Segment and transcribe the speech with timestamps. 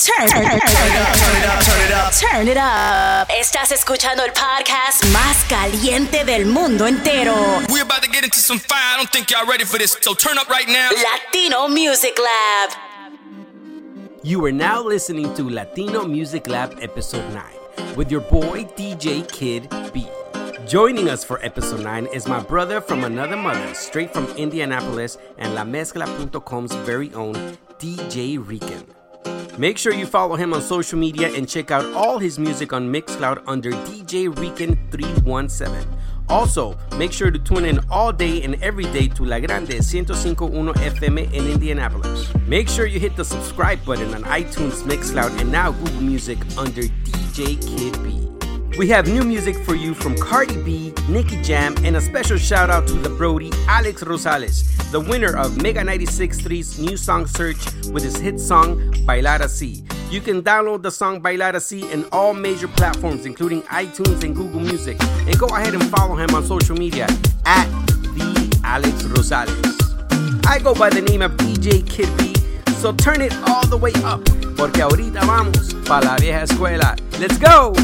[0.00, 3.28] Turn, turn, turn, it up, turn it up, turn it up.
[3.30, 7.34] Estás escuchando el podcast más caliente del mundo entero.
[7.68, 8.78] We're about to get into some fire.
[8.94, 9.98] I don't think y'all ready for this.
[10.00, 10.90] So turn up right now.
[10.92, 12.70] Latino Music Lab.
[14.22, 19.68] You are now listening to Latino Music Lab Episode 9 with your boy DJ Kid
[19.92, 20.06] B.
[20.68, 25.56] Joining us for episode 9 is my brother from another mother, straight from Indianapolis, and
[25.58, 27.34] LaMezcla.com's very own
[27.80, 28.86] DJ Rican.
[29.58, 32.92] Make sure you follow him on social media and check out all his music on
[32.92, 35.84] Mixcloud under DJ Rican317.
[36.28, 40.74] Also, make sure to tune in all day and every day to La Grande 105.1
[40.74, 42.32] FM in Indianapolis.
[42.46, 46.82] Make sure you hit the subscribe button on iTunes, Mixcloud, and now Google Music under
[46.82, 48.37] DJ Kid B.
[48.76, 52.70] We have new music for you from Cardi B, Nicky Jam, and a special shout
[52.70, 57.58] out to the Brody, Alex Rosales, the winner of Mega 96.3's new song search
[57.90, 59.82] with his hit song Bailar Así.
[60.12, 64.60] You can download the song Bailar Así in all major platforms, including iTunes and Google
[64.60, 65.02] Music.
[65.02, 67.06] And go ahead and follow him on social media
[67.46, 67.66] at
[68.14, 70.46] the Alex Rosales.
[70.46, 72.34] I go by the name of DJ Kid B,
[72.74, 74.24] so turn it all the way up,
[74.56, 76.96] porque ahorita vamos pa la vieja escuela.
[77.18, 77.74] Let's go!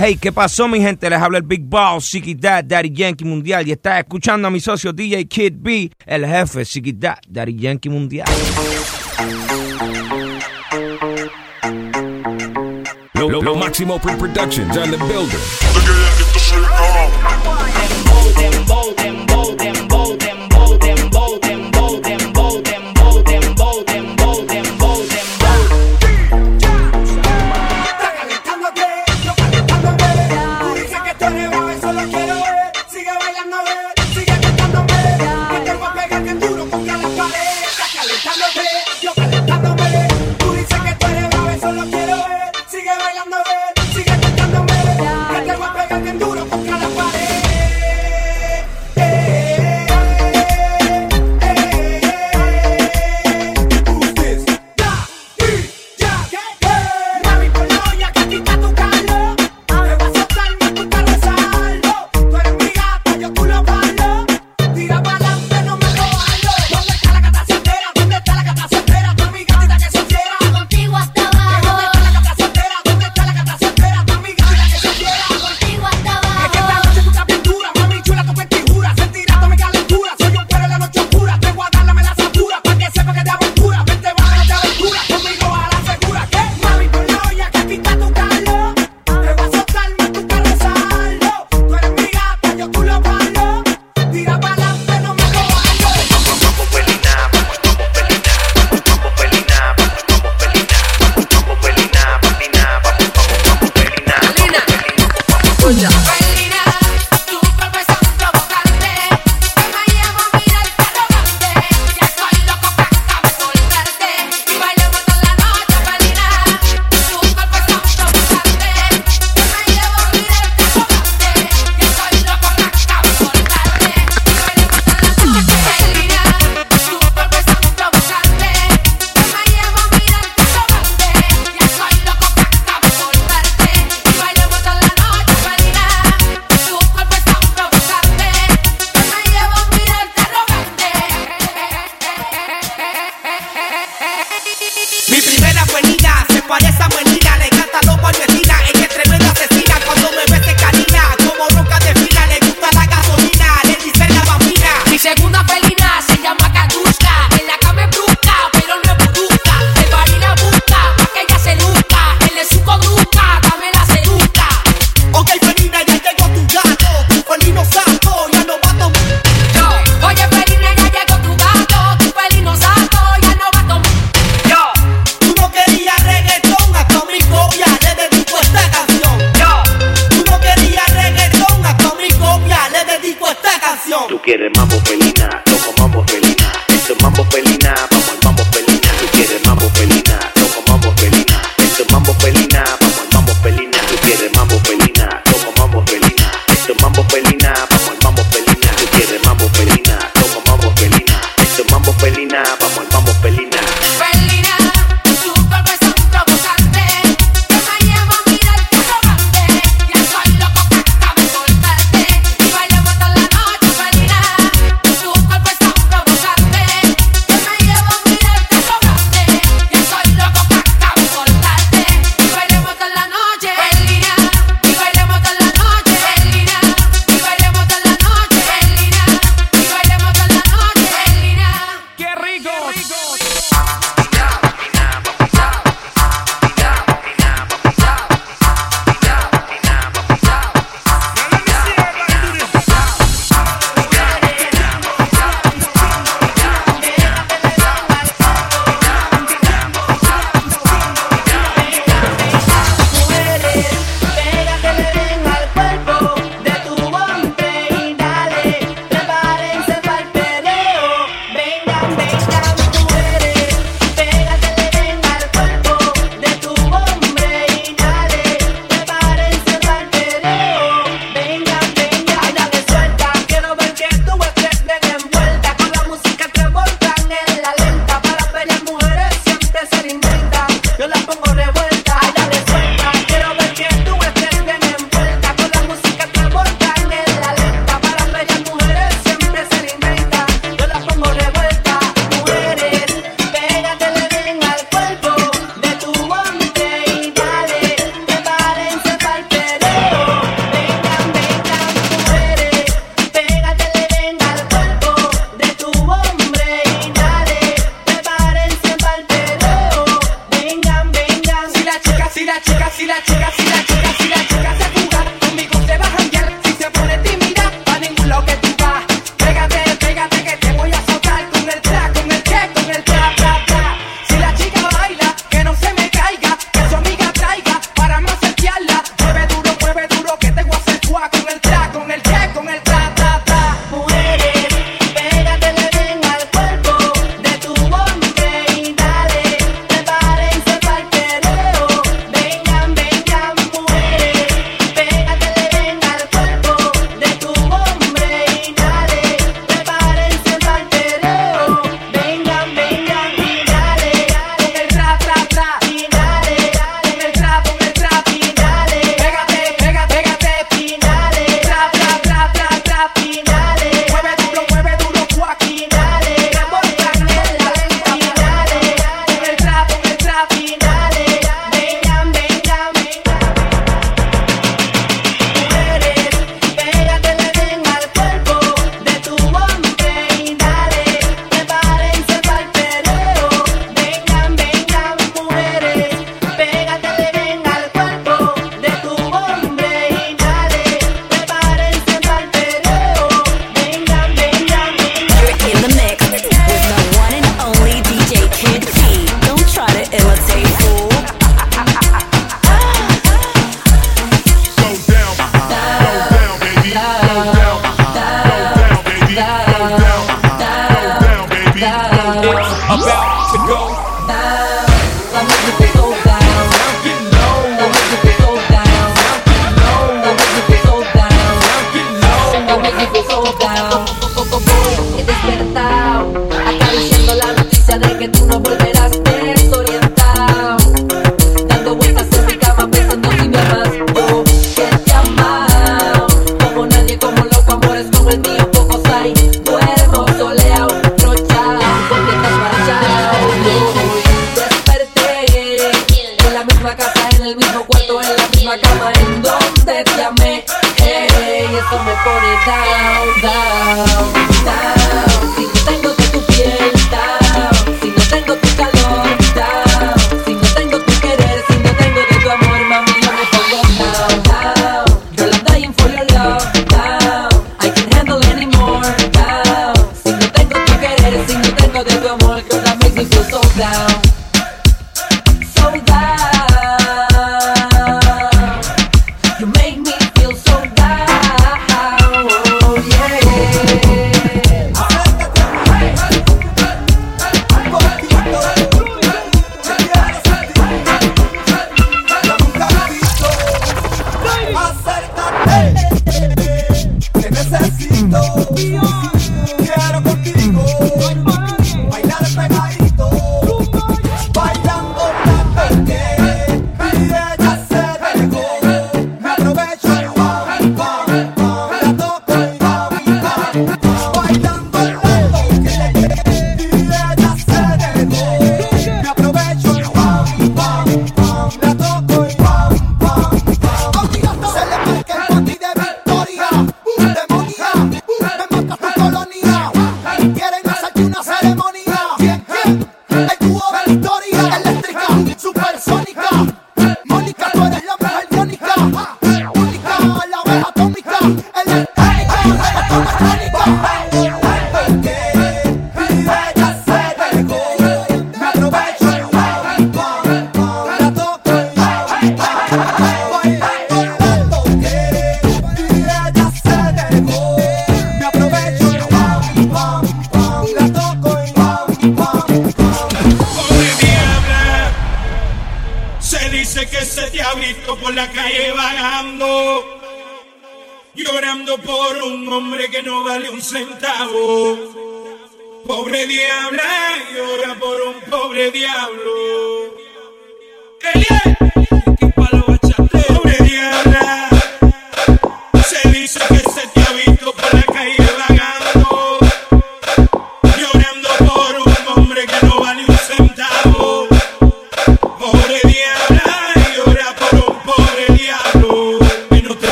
[0.00, 1.10] Hey, ¿qué pasó, mi gente?
[1.10, 3.66] Les habla el Big Boss, Siki Dad, Daddy Yankee Mundial.
[3.66, 7.88] Y está escuchando a mi socio DJ Kid B, el jefe, Siki Dad, Daddy Yankee
[7.88, 8.28] Mundial.
[13.14, 15.40] Lo, lo, lo máximo pre-productions on the builder.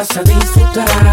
[0.00, 1.09] vas a disfrutar.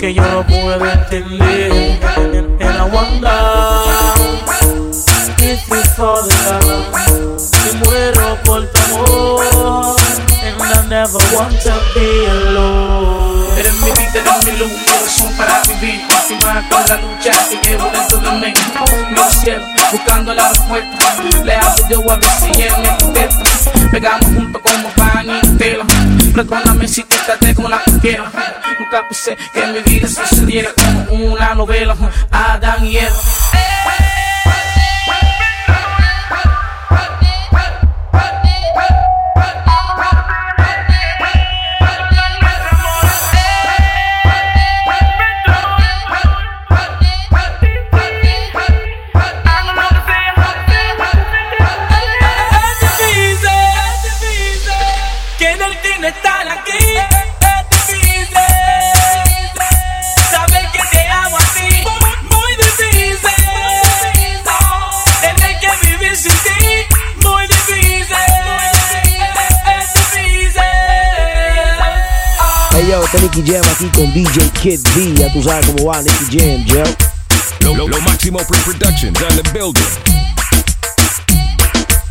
[0.00, 1.72] que yo no puedo entender
[2.16, 3.82] en, en la Wanda.
[5.38, 9.96] If you fall in si muero por tu amor,
[10.42, 13.46] and I never want to be alone.
[13.58, 16.00] Eres mi vida, eres mi luz, eres un para vivir.
[16.30, 18.54] Y más con la lucha que llevo dentro de mí.
[19.10, 21.16] Me siento buscando la respuesta.
[21.44, 25.84] Le hablo yo a ver si en el Pegamos juntos como pan y tela.
[26.40, 28.24] Perdóname si te traté como la quiera.
[28.78, 31.94] Nunca pensé que mi vida sucediera como una novela.
[32.30, 34.19] Adán y Eva.
[73.40, 75.14] Nicky Jam aquí con DJ Kid B.
[75.14, 76.82] Ya tú sabes cómo va Nicky Jam, yo.
[77.60, 79.82] Lo, lo, lo Máximo Pre-Productions on the building.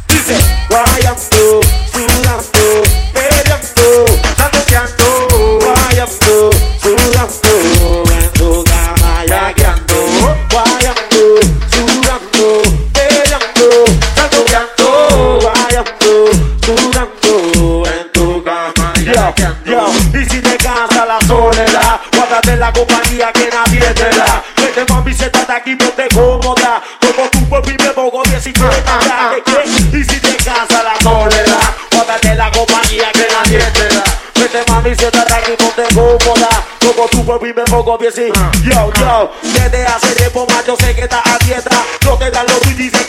[0.08, 0.38] Dice,
[0.70, 1.62] guayando,
[1.92, 2.59] sudando,
[34.97, 36.49] Siéntate aquí, ponte cómoda,
[36.80, 41.02] como tu papi me pongo 19 Yo, yo, desde hace tiempo más yo sé que
[41.02, 41.69] estás a dieta,
[42.06, 43.09] no te dan dice que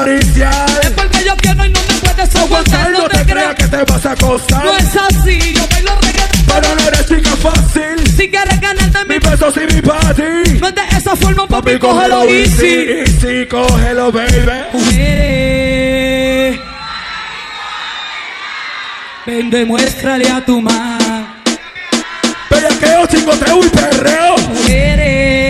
[0.00, 2.90] acariciar Es porque yo quiero y no me puedes aguantar.
[2.90, 6.40] No te creas que te vas a acostar No es así, yo bailo reggaetón.
[6.46, 10.68] Pero no eres chica fácil Si quieres ganarte mi Mi beso y mi party No
[10.68, 12.66] es de esa forma, papi, Papi, cógelo easy.
[12.66, 16.60] easy, cógelo, baby Mujeres,
[19.26, 21.26] ven, demuéstrale a tu man.
[22.50, 25.45] Bellaqueo, chingoteo y perreo Mujeres,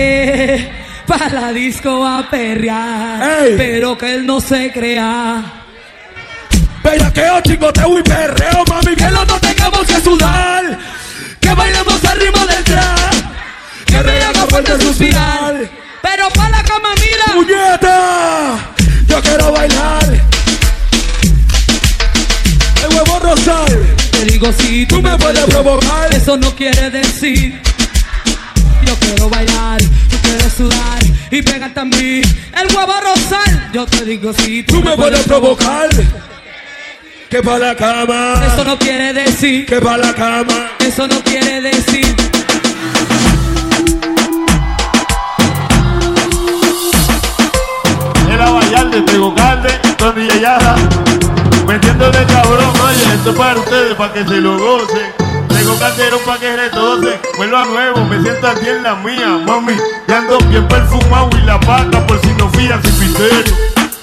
[1.32, 3.44] la disco a perrear.
[3.44, 3.54] Ey.
[3.56, 5.42] Pero que él no se crea.
[6.82, 10.78] Bellaqueo, chingoteo y perreo Mami, que los dos tengamos que sudar
[11.40, 13.14] Que bailemos al ritmo del trap
[13.86, 15.68] Que me haga fuerte suspirar
[16.00, 17.24] Pero pa' la cama, mira.
[17.34, 18.58] ¡Puñeta!
[19.08, 20.04] Yo quiero bailar
[22.84, 27.60] El huevo rosal Te digo si Tú me puedes provocar Eso no quiere decir.
[28.86, 30.98] Yo quiero bailar, tú quieres sudar
[31.30, 32.20] y pegarte a mí.
[32.52, 33.70] El huevo rosal.
[33.72, 35.90] Yo te digo si Tú me puedes provocar
[37.28, 39.66] Que pa' la cama Eso no quiere decir.
[39.66, 42.16] Que pa' la cama Eso no quiere decir.
[48.32, 50.76] Era Vallarde, Tego Calde, Tony Yayada.
[51.66, 55.25] Metiéndole cabrón, oye, esto es para ustedes, para que se lo gocen.
[55.56, 59.72] Tengo Calderón para que retose, vuelvo a nuevo, me siento aquí en la mía, mami.
[60.06, 63.54] Ya ando bien perfumado y la pata por si no fías sin misterio.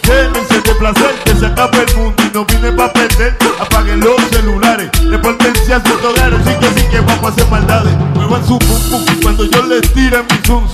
[0.03, 3.37] Llévense de placer, que se acabe el mundo y no vine pa' perder.
[3.59, 7.93] Apaguen los celulares, de potencia su hogares, sí que sí que vamos a hacer maldades.
[8.15, 10.67] Muevan su pum pum cuando yo les tire mi zum.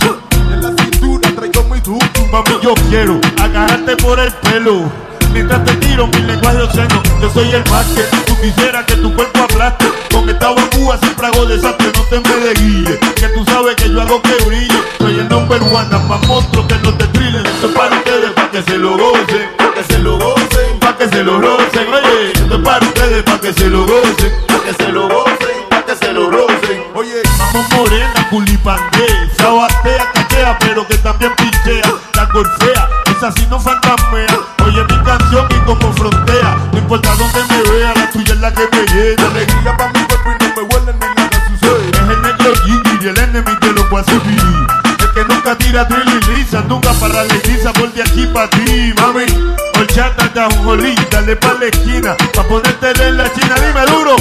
[0.54, 2.00] En la cintura traigo mi tum,
[2.32, 5.09] mami, yo quiero agarrarte por el pelo.
[5.32, 9.14] Mientras te tiro mi lenguaje obsceno Yo soy el más que tú quisieras que tu
[9.14, 9.86] cuerpo aplaste.
[10.12, 13.90] Con esta bambúa siempre hago desastre No te me de guille Que tú sabes que
[13.90, 14.84] yo hago que brille.
[15.00, 18.52] Soy el number one Más monstruo que no te trillen Esto es para ustedes Pa'
[18.52, 19.50] que se lo gocen.
[19.58, 21.88] Pa' que se lo gocen Pa' que se lo rocen.
[21.94, 24.34] Oye, esto es para ustedes Pa' que se lo gocen.
[24.48, 26.84] Pa' que se lo gocen Pa' que se lo rocen.
[26.96, 33.60] Oye, vamos morena, culipandé Sabatea, catea, pero que también pinchea La golfea, esa sí no
[33.60, 34.59] fantasmea
[35.32, 39.28] Y como frontea No importa dónde me vea, la tuya es la que me llena.
[39.28, 43.06] Alegría pa' mi cuerpo y no me huele ni nada sucede Es el negro Gigi
[43.06, 44.38] y el enemy de los guasipí
[45.00, 48.50] El que nunca tira drill y lisa Nunca para la lisa, por de aquí pa'
[48.50, 49.26] ti, mami.
[49.80, 52.16] Horchata, jolí, dale pa' la esquina.
[52.34, 54.16] Pa' ponértela en la china, dime duro.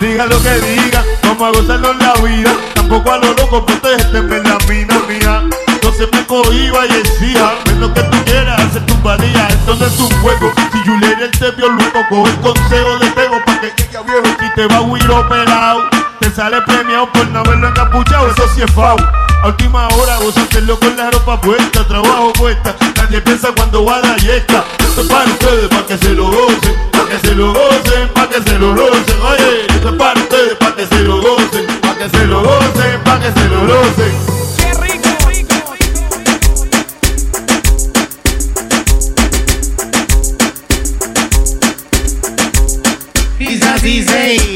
[0.00, 2.50] Diga lo que diga, vamos a gozarnos la vida.
[2.74, 5.67] Tampoco a lo loco, protégete, la mina mía.
[5.98, 9.48] Se me cohiba y exija, menos que tú quieras hacer tu valía.
[9.48, 10.52] Esto no es un juego.
[10.70, 14.54] Si Julián te vio loco, coge el consejo de Tego pa' que llegue viejo y
[14.54, 15.90] te va a huir operado.
[16.20, 18.96] Te sale premiado por no haberlo encapuchado, eso sí es fao.
[19.42, 22.76] A última hora vos hacerlo con la ropa puesta, trabajo puesta.
[22.94, 24.64] Nadie piensa cuando va a la yesca.
[24.78, 28.28] Esto es para ustedes, para que se lo gocen, para que se lo gocen, para
[28.28, 29.20] que se lo rocen.
[29.22, 33.18] Oye, esto es para ustedes, que se lo gocen, para que se lo gocen, para
[33.18, 34.37] que se lo rocen.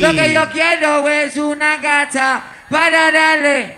[0.01, 3.77] Lo que yo quiero es una gata para darle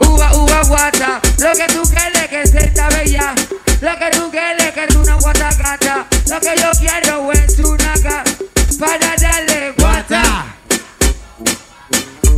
[0.00, 1.20] Uva, uva, guata.
[1.38, 3.34] Lo que tú quieres que se está bella.
[3.80, 6.06] Lo que tú quieres que es una guata gata.
[6.28, 8.24] Lo que yo quiero es una gata.
[8.78, 10.46] Para darle guata.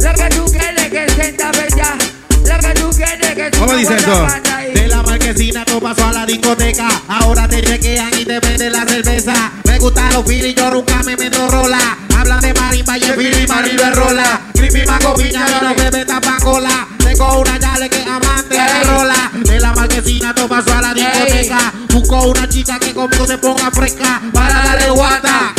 [0.01, 1.97] Lo que tú quieres que se está bella.
[2.45, 4.23] Lo que tú quieres que es ¿Cómo una dice guata eso?
[4.27, 4.62] gata.
[4.75, 6.89] De la marquesina tú pasó a la discoteca.
[7.09, 9.53] Ahora te chequean y te venden la cerveza.
[9.65, 11.99] Me gustan los filis, yo nunca me meto rola.
[12.17, 14.41] Habla de marimba y el fili, marido es rola.
[14.55, 16.89] Creepy maco piña y no bebe tapacola.
[16.99, 19.31] Tengo una yale que amante de rola.
[19.35, 21.73] De la marquesina tú pasó a la discoteca.
[21.91, 24.23] Busco una chica que conmigo se ponga fresca.
[24.33, 25.55] Para darle guata.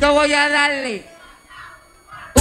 [0.00, 1.15] Yo voy a darle.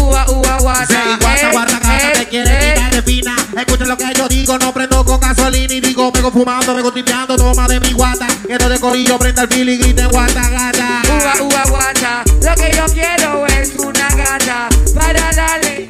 [0.06, 0.86] Uva, uva, guata.
[0.88, 2.74] Sí, guata, Eh, guata, gata, eh, te quiere eh.
[2.74, 3.36] quitar de fina.
[3.58, 7.36] Escucha lo que yo digo, no prendo con gasolina y digo, vengo fumando, vengo tripeando,
[7.36, 8.28] toma de mi guata.
[8.48, 11.02] Que no de corillo, prenda el fil y grite guata, gata.
[11.10, 12.24] Uva, uva, guata.
[12.42, 15.90] Lo que yo quiero es una gata para darle.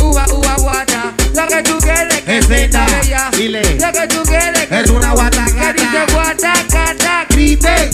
[0.00, 1.12] Uva, uva, guata.
[1.34, 3.30] Lo que tú quieres que Es esta, bella.
[3.36, 3.62] dile.
[3.80, 5.72] Lo que tú quieres que Es una guata, Que gata.
[5.72, 7.26] dice guata, gata.
[7.30, 7.90] Grite.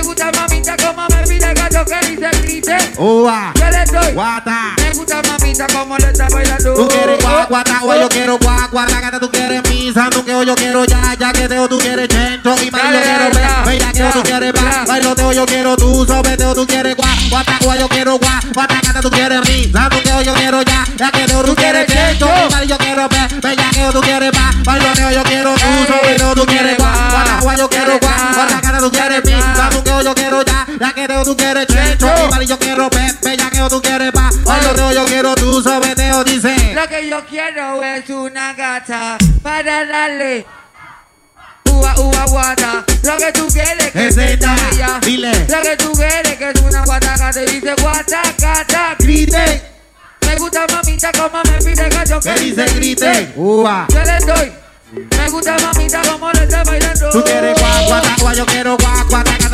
[0.00, 2.78] Me gusta mamita como me pide gato que dice grite.
[2.96, 4.12] Uva, Yo le doy.
[4.14, 4.72] guata.
[4.78, 6.72] Me gusta mamita como le está bailando.
[6.72, 10.30] Tú quieres guá, guata, o yo quiero guá, guata, gata, tú quieres misa, tú que
[10.30, 13.92] yo quiero ya, ya que teo, tú quieres chencho, y más yo quiero ver, bella
[13.92, 17.88] que tú quieres va, bailoteo yo quiero tú, sobeteo tú quieres guá, guata, o yo
[17.88, 21.44] quiero guá, guata, gata, tú quieres misa, tú que yo quiero ya, ya que teo,
[21.44, 25.22] tú quieres chencho, y más yo quiero ver, bella que tú quieres va, bailoteo yo
[25.24, 29.24] quiero tú, sobeteo tú quieres guá, guata, o yo quiero guá, guata, gata, tú quieres
[29.24, 32.06] misa, tú que yo quiero ya, ya que tú quieres chencho,
[32.40, 36.74] y yo quiero ver, bella que tú quieres va, bailoteo yo quiero tú, sobeteo dice.
[36.74, 40.46] Lo que yo quiero es una gata para darle.
[41.64, 42.84] Uva, uva, guata.
[43.02, 44.56] Lo que tú quieres que Es esta,
[45.02, 45.46] dile.
[45.48, 47.42] Lo que tú quieres que es una guata gata.
[47.42, 48.96] Y dice guata gata.
[48.98, 49.62] Grite.
[50.26, 53.86] Me gusta mamita como me pide gato Que dice grite, uva.
[53.88, 54.59] Yo le doy.
[54.92, 57.10] Me gusta mamita como le está bailando.
[57.10, 58.76] Tú quieres guaguatagua, yo quiero.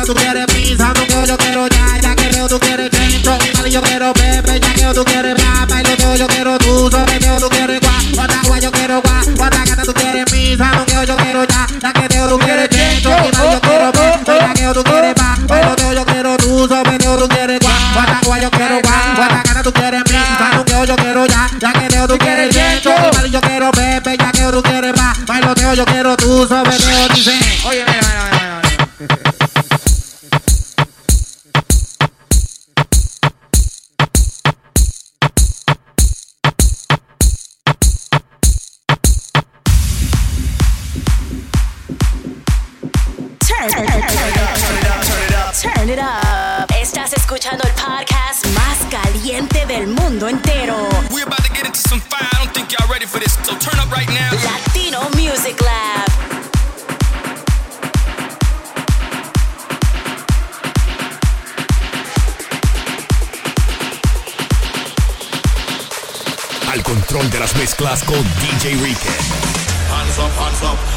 [0.05, 0.93] Tú quieres pizza,
[1.27, 1.99] yo quiero ya.
[2.01, 3.37] Ya quiero, tú quieres centro.
[3.55, 4.59] Mali, yo quiero pepe.
[4.59, 5.81] Ya quiero, tú quieres rapa.
[5.81, 6.89] Y lo yo quiero tú.
[6.89, 9.01] Sobre tú quieres guaguatagua, yo quiero
[10.95, 11.67] no yo quiero ya.
[11.81, 11.93] Ya
[12.29, 13.11] tú quieres centro.
[13.11, 14.39] Oh, oh, oh, yo quiero pepe.
[14.39, 15.59] Ya quiero, tú quieres rapa.
[15.59, 16.67] Y yo quiero tú.
[16.67, 16.97] Sobre.
[19.67, 20.56] Tú quieres pizza
[20.87, 22.91] yo quiero ya, ya que veo, tú quieres chencho,
[23.25, 27.37] y yo quiero pepe, ya que tú quieres bla, bailoteo, yo quiero tú, sobeteo, dice.
[27.65, 29.17] Oye, mira, mira, mira, mira.
[43.45, 44.55] Turn, it up, turn it up,
[45.03, 45.53] turn it up.
[45.53, 46.71] Turn it up.
[46.81, 47.73] Estás escuchando el
[49.27, 50.87] caliente del mundo entero.
[51.11, 52.25] We're about to get into some fire.
[52.31, 53.33] I don't think y'all ready for this.
[53.43, 54.31] So turn up right now.
[54.31, 56.07] Latino Music Lab.
[66.71, 69.09] Al control de las mezclas con DJ Rique.
[69.89, 70.96] Hands up, hands up.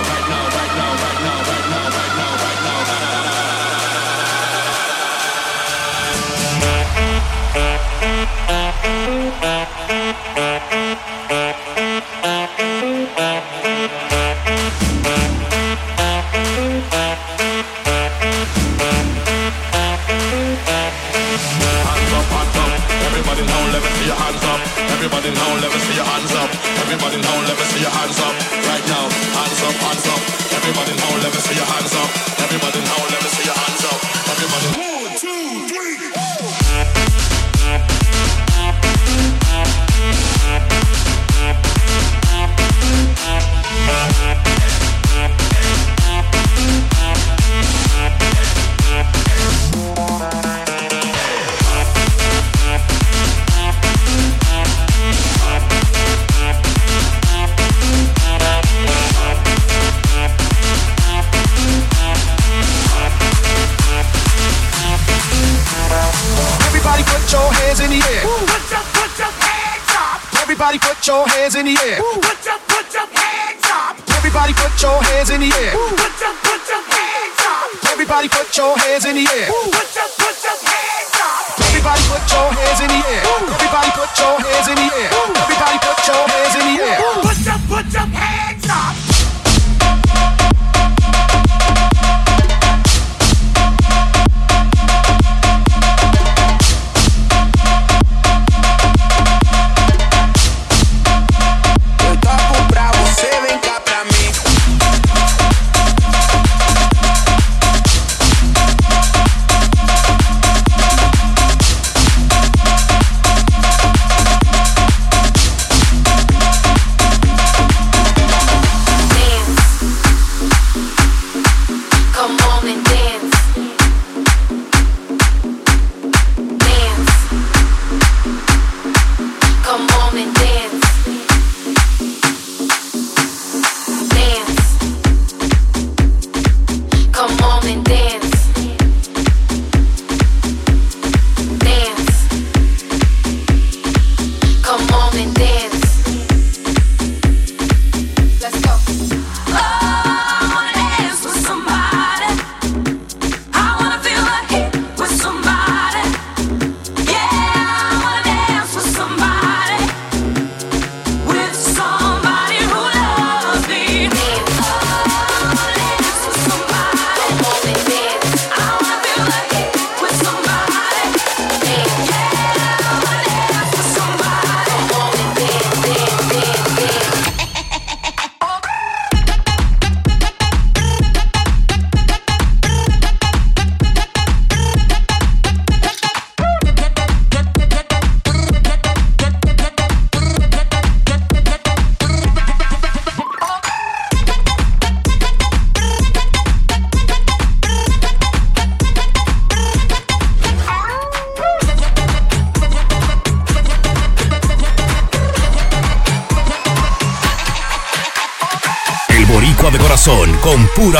[79.31, 81.55] Put your, put your hands up.
[81.63, 83.23] Everybody put your hands in the air.
[83.47, 85.07] Everybody put your hands in the air.
[85.07, 86.99] Everybody put your hands in the air.
[87.23, 88.20] Put your, put your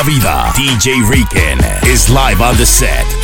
[0.02, 0.52] la vida.
[0.56, 3.21] DJ Rican is live on the set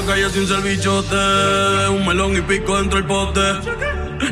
[0.00, 1.88] la calle sin ser bichote.
[1.88, 3.40] Un melón y pico dentro del pote.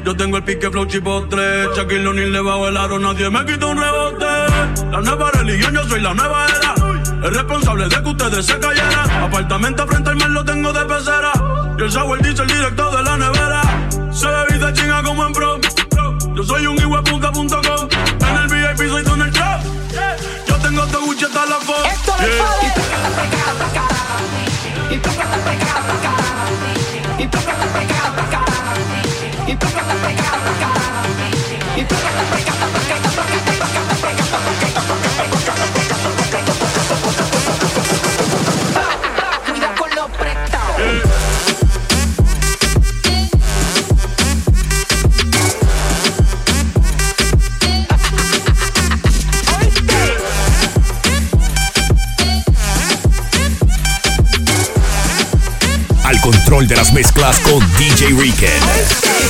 [0.05, 1.69] Yo tengo el pique flow chipotle.
[1.75, 4.27] Shaquille O'Neal le bajo el aro, nadie me quita un rebote.
[4.91, 6.75] La nueva religión, yo soy la nueva era.
[7.25, 9.11] El responsable de que ustedes se cayeran.
[9.23, 11.33] Apartamento frente al mar lo tengo de pecera.
[11.79, 13.63] Y el sour dice el directo de la nevera.
[14.13, 15.61] Se bebida chinga como en pro.
[16.35, 17.89] Yo soy un iguapunta.com.
[18.29, 19.65] En el VIP soy Donald Trump.
[20.47, 21.89] Yo tengo Gucci hasta la foto.
[21.89, 22.13] Esto
[23.73, 23.81] no
[24.97, 25.35] es
[56.55, 58.61] control de las mezclas con DJ Riken.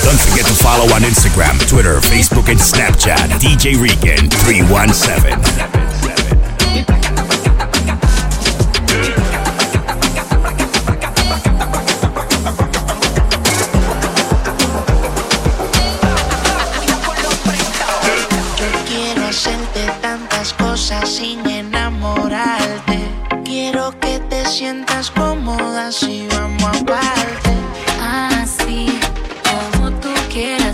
[0.04, 3.40] Don't forget to follow on Instagram, Twitter, Facebook, and Snapchat.
[3.40, 5.73] DJ Riken 317.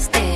[0.00, 0.29] Quieras te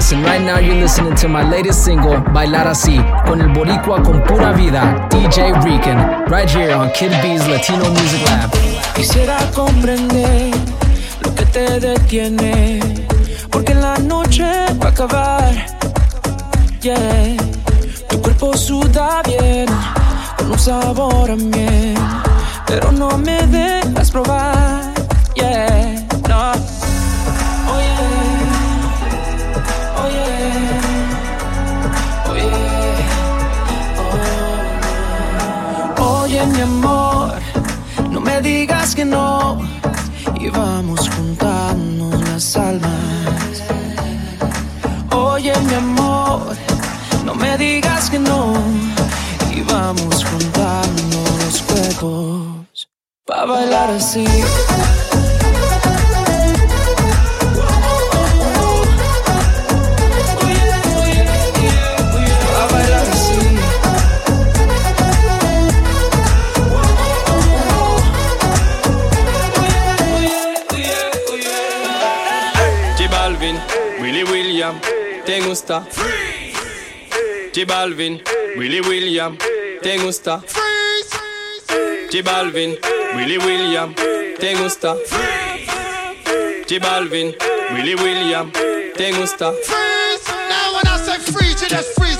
[0.00, 4.02] Rosales, and right now you're listening to my latest single, Bailar Así, con el Boricua
[4.02, 8.50] con pura vida, DJ Rican, right here on Kid B's Latino Music Lab.
[8.94, 10.50] Quisiera comprender
[11.22, 12.80] lo que te detiene,
[13.50, 14.44] porque la noche
[14.82, 15.66] va a acabar.
[16.80, 17.36] Yeah,
[18.08, 19.68] tu cuerpo suda bien,
[20.38, 21.98] con un sabor a miel,
[22.66, 24.92] pero no me dejas probar.
[25.34, 25.99] Yeah,
[36.60, 37.40] mi amor,
[38.10, 39.60] no me digas que no
[40.38, 43.62] y vamos juntando las almas.
[45.10, 46.54] Oye mi amor,
[47.24, 48.52] no me digas que no
[49.54, 52.88] y vamos juntando los cuerpos
[53.24, 54.26] para bailar así.
[75.50, 75.84] Gusta?
[77.52, 78.22] J Balvin,
[78.56, 79.36] Willy William,
[79.82, 80.40] ¿te gusta?
[82.08, 82.78] J Balvin,
[83.16, 83.92] Willy William,
[84.38, 84.94] ¿te gusta?
[86.68, 87.34] J Balvin,
[87.74, 88.52] Willy William,
[88.96, 89.50] ¿te gusta?
[89.50, 92.19] Now when I say freeze, you just freeze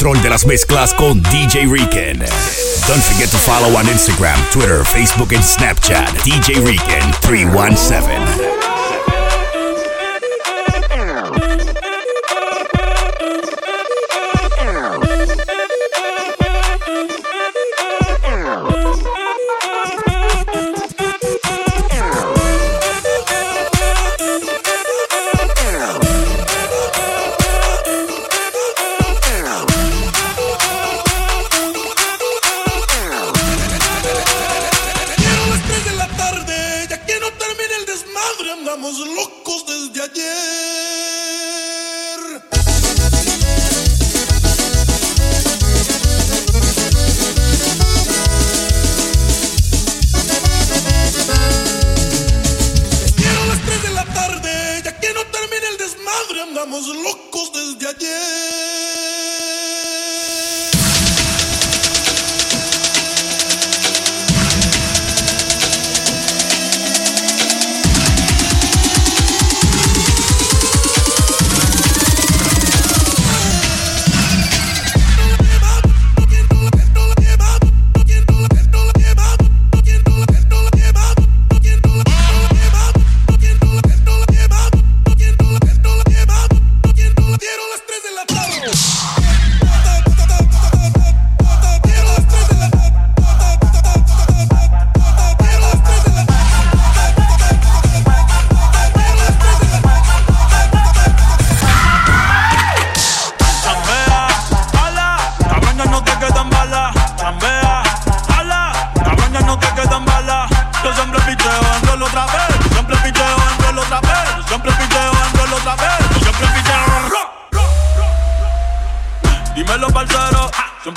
[0.00, 2.20] control de las mezclas con DJ Rican.
[2.88, 6.06] Don't forget to follow on Instagram, Twitter, Facebook, and Snapchat.
[6.24, 8.59] DJ Rican 317.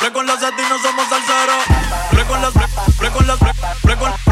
[0.04, 1.64] Pre con las a ti no somos salseros.
[2.12, 2.68] Pre con las, pre,
[2.99, 3.51] pre con las, pre,
[3.84, 4.23] pre con las.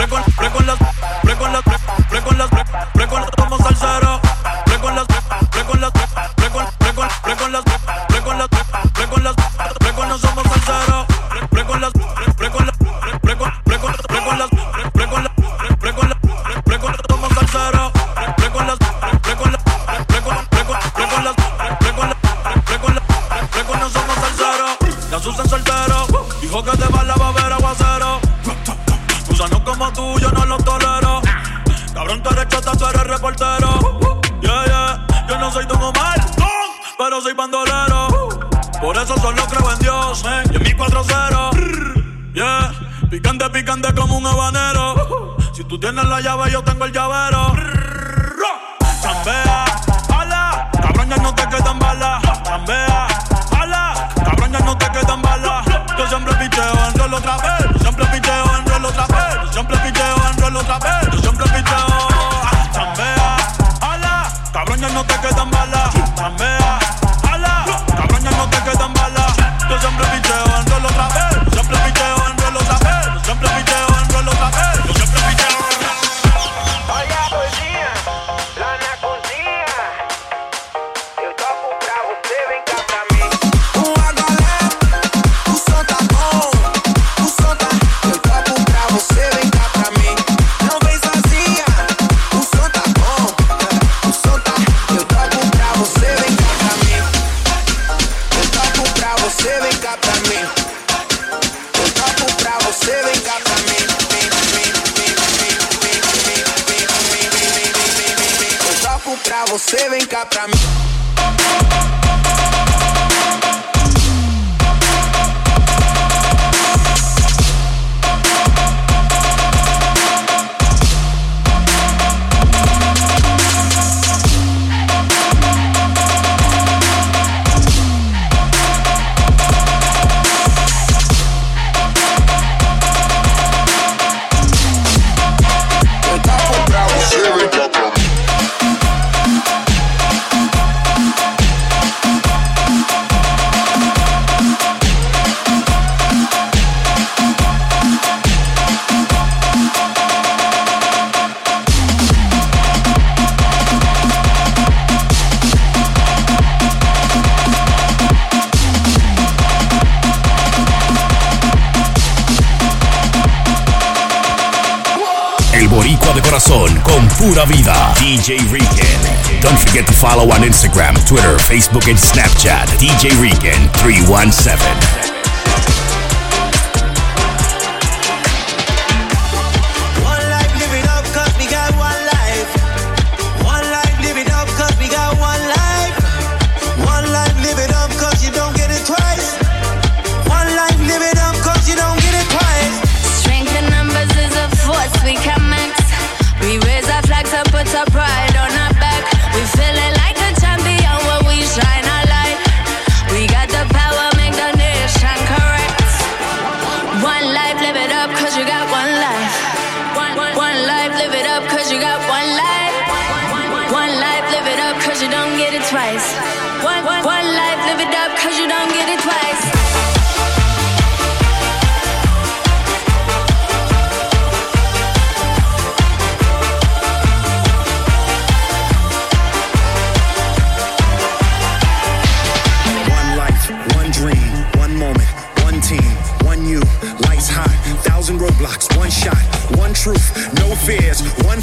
[167.45, 169.41] Vida, DJ Regan.
[169.41, 175.00] Don't forget to follow on Instagram, Twitter, Facebook, and Snapchat, DJ Regan 317.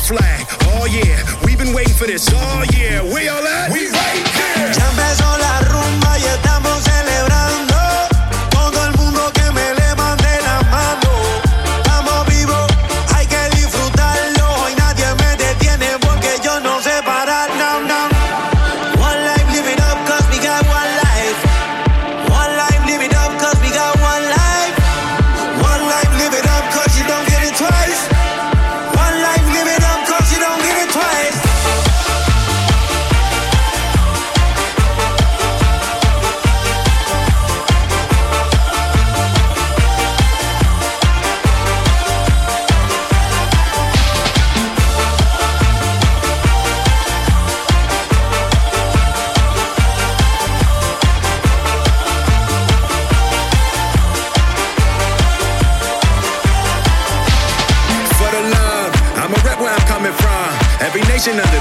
[0.08, 0.46] flag.
[0.72, 2.77] Oh yeah, we've been waiting for this oh, all year.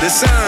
[0.07, 0.46] the sun.